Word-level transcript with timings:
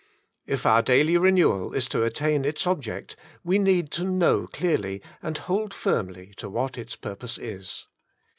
If 0.47 0.65
our 0.65 0.81
daily 0.81 1.15
re 1.19 1.29
newal 1.29 1.75
is 1.75 1.87
to 1.89 2.03
attain 2.03 2.43
its 2.43 2.65
object 2.65 3.15
we 3.43 3.59
need 3.59 3.91
to 3.91 4.03
know 4.03 4.47
clearly, 4.47 4.99
and 5.21 5.37
hold 5.37 5.75
firmly 5.75 6.33
to 6.37 6.49
what 6.49 6.75
its 6.75 6.95
purpose 6.95 7.37
is. 7.37 7.85